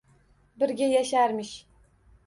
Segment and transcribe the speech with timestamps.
[0.63, 1.57] Birga yasharmish?!